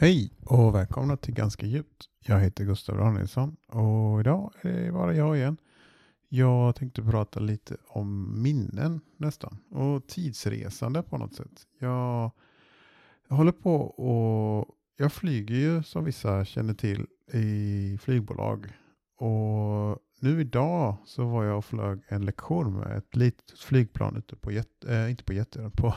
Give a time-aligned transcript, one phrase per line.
[0.00, 2.08] Hej och välkomna till Ganska djupt.
[2.26, 5.56] Jag heter Gustav Danielsson och idag är det bara jag igen.
[6.28, 11.66] Jag tänkte prata lite om minnen nästan och tidsresande på något sätt.
[11.78, 12.30] Jag,
[13.28, 18.72] jag håller på och jag flyger ju som vissa känner till i flygbolag
[19.16, 24.36] och nu idag så var jag och flög en lektion med ett litet flygplan ute
[24.36, 25.94] på, äh, inte på Jätteön, på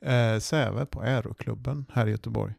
[0.00, 2.54] äh, Säve på Aeroklubben här i Göteborg.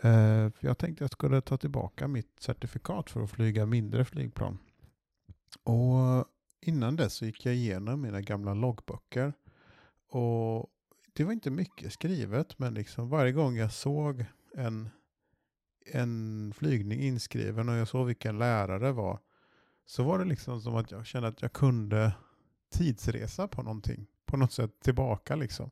[0.00, 4.58] Eh, jag tänkte jag skulle ta tillbaka mitt certifikat för att flyga mindre flygplan.
[5.62, 6.24] Och
[6.60, 9.32] innan dess så gick jag igenom mina gamla loggböcker.
[10.08, 10.70] Och
[11.12, 14.88] det var inte mycket skrivet, men liksom varje gång jag såg en,
[15.86, 19.18] en flygning inskriven och jag såg vilken lärare det var,
[19.86, 22.12] så var det liksom som att jag kände att jag kunde
[22.70, 24.06] tidsresa på någonting.
[24.26, 25.70] På något sätt tillbaka liksom.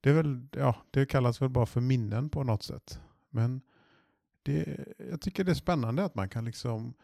[0.00, 3.00] Det, är väl, ja, det kallas väl bara för minnen på något sätt.
[3.30, 3.60] Men
[4.42, 4.78] det,
[5.10, 6.94] jag tycker det är spännande att man kan liksom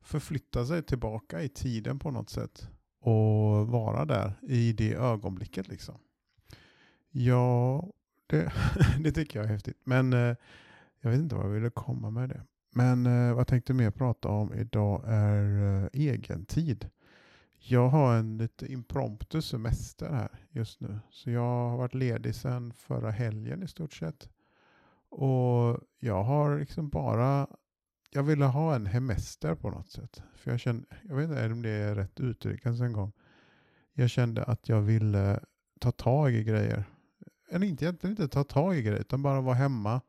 [0.00, 2.68] förflytta sig tillbaka i tiden på något sätt
[3.00, 5.68] och vara där i det ögonblicket.
[5.68, 5.98] Liksom.
[7.10, 7.84] Ja,
[8.26, 8.52] det,
[9.00, 9.80] det tycker jag är häftigt.
[9.84, 10.36] Men eh,
[11.00, 12.42] jag vet inte vad jag ville komma med det.
[12.70, 16.90] Men eh, vad jag tänkte mer prata om idag är eh, egen tid.
[17.58, 20.98] Jag har en lite impromptu semester här just nu.
[21.10, 24.28] Så jag har varit ledig sedan förra helgen i stort sett.
[25.16, 27.46] Och jag har liksom bara,
[28.10, 30.22] jag ville ha en hemester på något sätt.
[30.34, 33.12] För jag kände, jag vet inte om det är rätt uttryck ens en gång.
[33.92, 35.40] Jag kände att jag ville
[35.80, 36.84] ta tag i grejer.
[37.50, 40.00] Eller inte, egentligen inte ta tag i grejer, utan bara vara hemma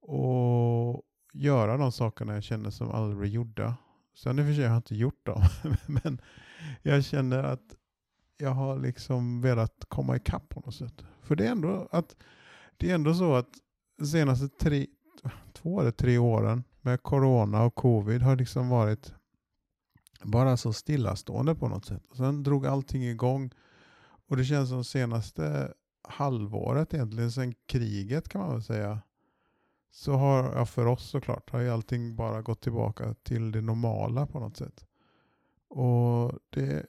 [0.00, 3.76] och göra de sakerna jag kände som aldrig gjorda.
[4.14, 5.42] Sen i och för sig har jag inte gjort dem,
[5.86, 6.20] men
[6.82, 7.76] jag känner att
[8.36, 11.04] jag har liksom velat komma ikapp på något sätt.
[11.22, 12.16] För det är ändå, att,
[12.76, 13.48] det är ändå så att
[14.02, 14.86] senaste tre,
[15.52, 19.14] två eller tre åren med corona och covid har liksom varit
[20.22, 22.02] bara så stillastående på något sätt.
[22.08, 23.50] Och sen drog allting igång
[24.28, 29.00] och det känns som senaste halvåret egentligen, sen kriget kan man väl säga,
[29.90, 34.26] så har, ja för oss såklart, har ju allting bara gått tillbaka till det normala
[34.26, 34.86] på något sätt.
[35.68, 36.86] Och det,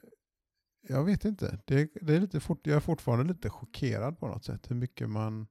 [0.88, 4.44] jag vet inte, det, det är lite fort, jag är fortfarande lite chockerad på något
[4.44, 5.46] sätt hur mycket man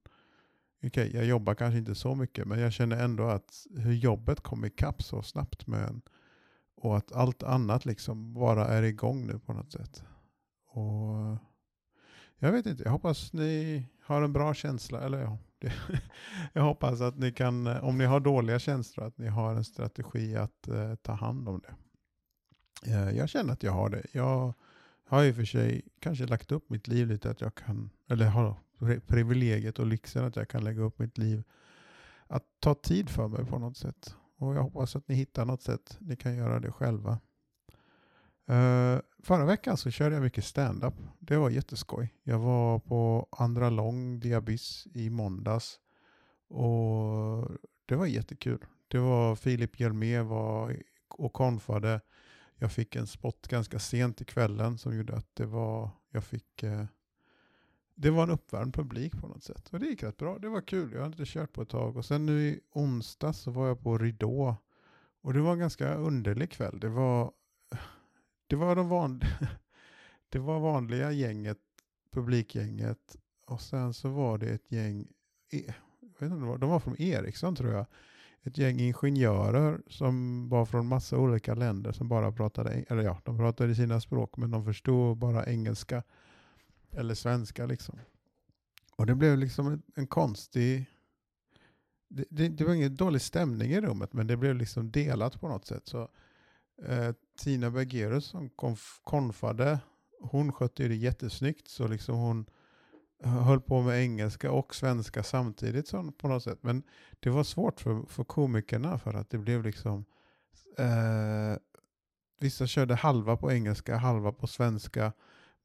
[0.86, 4.64] okay, jag jobbar kanske inte så mycket, men jag känner ändå att hur jobbet kom
[4.64, 6.02] ikapp så snabbt med en.
[6.76, 10.04] Och att allt annat liksom bara är igång nu på något sätt.
[10.66, 11.38] Och
[12.38, 15.00] jag vet inte, jag hoppas ni har en bra känsla.
[15.00, 15.72] Eller ja, det,
[16.52, 20.36] jag hoppas att ni kan, om ni har dåliga känslor, att ni har en strategi
[20.36, 21.74] att eh, ta hand om det.
[22.92, 24.06] Eh, jag känner att jag har det.
[24.12, 24.54] Jag
[25.08, 28.26] har i och för sig kanske lagt upp mitt liv lite att jag kan, eller
[28.26, 28.56] har
[29.06, 31.42] privilegiet och lyxen att jag kan lägga upp mitt liv.
[32.26, 34.14] Att ta tid för mig på något sätt.
[34.38, 37.18] Och jag hoppas att ni hittar något sätt ni kan göra det själva.
[38.50, 40.94] Uh, förra veckan så körde jag mycket stand-up.
[41.18, 42.14] Det var jätteskoj.
[42.22, 45.80] Jag var på Andra Lång Diabys i måndags.
[46.48, 47.50] Och
[47.86, 48.64] det var jättekul.
[48.88, 52.00] Det var Filip Hjelmé var och konfade.
[52.56, 56.62] Jag fick en spot ganska sent i kvällen som gjorde att det var, jag fick
[56.64, 56.84] uh,
[57.98, 59.68] det var en uppvärmd publik på något sätt.
[59.72, 60.38] Och det gick rätt bra.
[60.38, 60.92] Det var kul.
[60.92, 61.96] Jag hade inte kört på ett tag.
[61.96, 64.56] Och sen nu i onsdag så var jag på Ridå.
[65.22, 66.80] Och det var en ganska underlig kväll.
[66.80, 67.32] Det var,
[68.46, 69.20] det var, de van,
[70.28, 71.58] det var vanliga gänget,
[72.12, 73.16] publikgänget.
[73.46, 75.06] Och sen så var det ett gäng,
[75.50, 77.86] e, jag vet inte, de var från Ericsson tror jag.
[78.42, 83.38] Ett gäng ingenjörer som var från massa olika länder som bara pratade, eller ja, de
[83.38, 86.02] pratade sina språk men de förstod bara engelska.
[86.96, 87.98] Eller svenska liksom.
[88.96, 90.86] Och det blev liksom en, en konstig...
[92.08, 95.48] Det, det, det, var ingen dålig stämning i rummet, men det blev liksom delat på
[95.48, 95.86] något sätt.
[95.86, 96.08] Så
[96.82, 99.78] eh, Tina Bergerus som konf, konfade,
[100.20, 101.68] hon skötte det jättesnyggt.
[101.68, 102.46] Så liksom hon
[103.22, 106.58] höll på med engelska och svenska samtidigt så, på något sätt.
[106.62, 106.82] Men
[107.20, 110.04] det var svårt för, för komikerna för att det blev liksom...
[110.78, 111.58] Eh,
[112.40, 115.12] vissa körde halva på engelska, halva på svenska.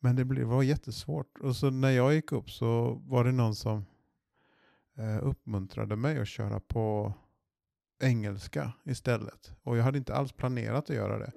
[0.03, 1.39] Men det var jättesvårt.
[1.39, 3.85] Och så när jag gick upp så var det någon som
[4.97, 7.13] eh, uppmuntrade mig att köra på
[7.99, 9.53] engelska istället.
[9.63, 11.31] Och jag hade inte alls planerat att göra det.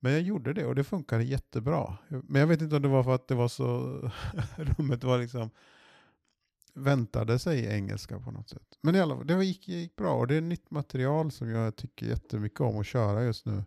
[0.00, 1.96] Men jag gjorde det och det funkade jättebra.
[2.08, 4.10] Men jag vet inte om det var för att det var så,
[4.56, 5.50] rummet var liksom,
[6.74, 8.78] väntade sig engelska på något sätt.
[8.80, 11.76] Men i alla fall, det gick, gick bra och det är nytt material som jag
[11.76, 13.64] tycker jättemycket om att köra just nu.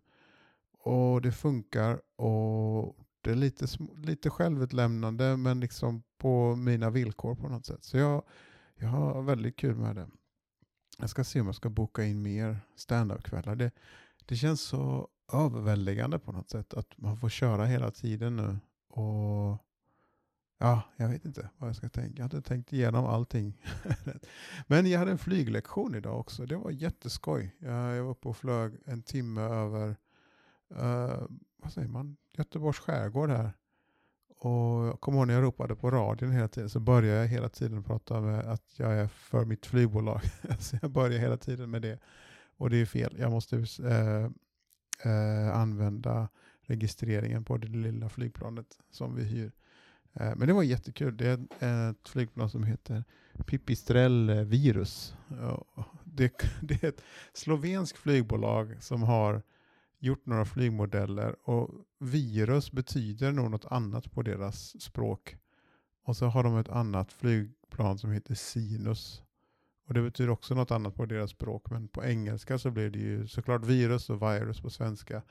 [0.80, 3.68] Och det funkar och det är lite,
[4.04, 7.84] lite självutlämnande men liksom på mina villkor på något sätt.
[7.84, 8.24] Så jag,
[8.76, 10.08] jag har väldigt kul med det.
[10.98, 13.56] jag ska se om jag ska boka in mer standup-kvällar.
[13.56, 13.72] Det,
[14.26, 18.58] det känns så överväldigande på något sätt att man får köra hela tiden nu.
[18.90, 19.64] Och
[20.64, 22.14] Ja, jag vet inte vad jag ska tänka.
[22.16, 23.62] Jag har inte tänkt igenom allting.
[24.68, 26.46] Men jag hade en flyglektion idag också.
[26.46, 27.56] Det var jätteskoj.
[27.60, 29.96] Jag var uppe och flög en timme över
[30.72, 31.24] uh,
[31.64, 32.18] vad säger man?
[32.38, 33.54] Göteborgs skärgård här.
[34.38, 37.50] Och jag kommer ihåg när jag ropade på radion hela tiden så började jag hela
[37.50, 40.22] tiden prata med att jag är för mitt flygbolag.
[40.60, 42.00] så jag börjar hela tiden med det.
[42.58, 43.16] Och det är fel.
[43.20, 44.30] Jag måste eh,
[45.12, 46.30] eh, använda
[46.62, 49.52] registreringen på det lilla flygplanet som vi hyr.
[50.14, 51.18] Eh, men det var jättekul.
[51.18, 53.04] Det är ett flygplan som heter
[53.46, 55.16] Pipistrel Virus.
[56.04, 59.42] Det, det är ett slovenskt flygbolag som har
[60.04, 61.70] gjort några flygmodeller och
[62.00, 65.38] virus betyder nog något annat på deras språk.
[66.04, 69.24] Och så har de ett annat flygplan som heter Sinus.
[69.88, 73.00] Och det betyder också något annat på deras språk, men på engelska så blir det
[73.00, 75.22] ju såklart virus och virus på svenska.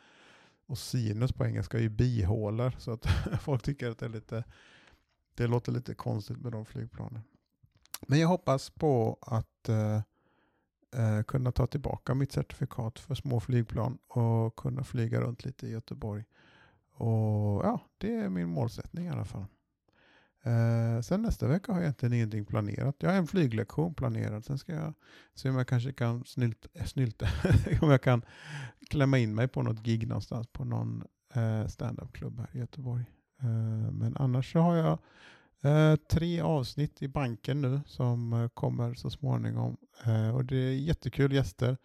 [0.66, 3.06] Och sinus på engelska är ju bihålor, så att
[3.40, 4.44] folk tycker att det är lite
[5.34, 7.22] det låter lite konstigt med de flygplanen.
[8.06, 10.00] Men jag hoppas på att eh,
[10.92, 15.70] eh, kunna ta tillbaka mitt certifikat för små flygplan och kunna flyga runt lite i
[15.70, 16.24] Göteborg.
[16.94, 19.46] Och ja, det är min målsättning i alla fall.
[20.44, 22.96] Eh, sen nästa vecka har jag egentligen ingenting planerat.
[22.98, 24.44] Jag har en flyglektion planerad.
[24.44, 24.94] Sen ska jag
[25.34, 27.28] se om jag kanske kan eh, snylta, snylta
[27.82, 28.22] om jag kan
[28.90, 31.04] klämma in mig på något gig någonstans på någon
[31.36, 33.04] uh, standup-klubb här i Göteborg.
[33.40, 34.98] Eh, men annars så har jag
[35.62, 39.76] eh, tre avsnitt i banken nu som eh, kommer så småningom.
[40.04, 41.76] Eh, och det är jättekul gäster.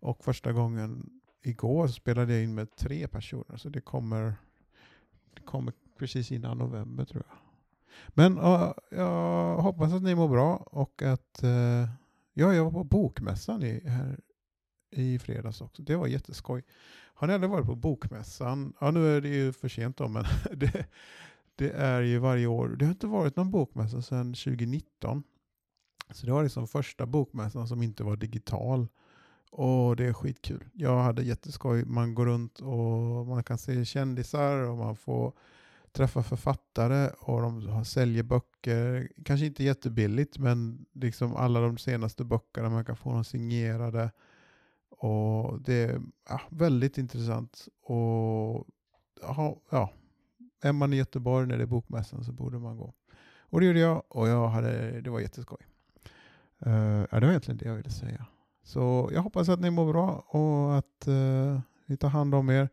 [0.00, 1.10] Och första gången
[1.42, 3.56] igår spelade jag in med tre personer.
[3.56, 4.34] Så det kommer,
[5.34, 7.38] det kommer precis innan november tror jag.
[8.08, 11.88] Men uh, jag hoppas att ni mår bra och att uh,
[12.32, 14.20] ja, jag var på bokmässan i, här
[14.90, 15.82] i fredags också.
[15.82, 16.62] Det var jätteskoj.
[17.14, 18.72] Har ni aldrig varit på bokmässan?
[18.80, 20.86] Ja, nu är det ju för sent då, men det,
[21.54, 22.68] det är ju varje år.
[22.68, 25.22] Det har inte varit någon bokmässa sedan 2019.
[26.10, 28.88] Så det var liksom första bokmässan som inte var digital.
[29.50, 30.64] Och det är skitkul.
[30.72, 31.84] Jag hade jätteskoj.
[31.84, 35.32] Man går runt och man kan se kändisar och man får
[35.92, 39.08] träffa författare och de säljer böcker.
[39.24, 44.10] Kanske inte jättebilligt men liksom alla de senaste böckerna man kan få dem signerade.
[44.88, 47.68] Och det är ja, väldigt intressant.
[47.82, 48.66] Och
[49.20, 49.92] ja, ja,
[50.64, 52.94] är man i Göteborg när det är bokmässan så borde man gå.
[53.40, 55.58] Och det gjorde jag och jag hade, det var jätteskoj.
[56.66, 58.26] Uh, ja, det var egentligen det jag ville säga.
[58.62, 62.68] Så jag hoppas att ni mår bra och att uh, ni tar hand om er.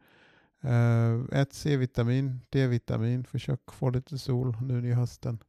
[0.65, 5.43] Uh, ät C-vitamin, D-vitamin, försök få lite sol nu i hösten.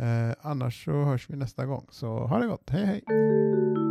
[0.00, 1.86] Uh, annars så hörs vi nästa gång.
[1.90, 3.87] Så ha det gott, hej hej!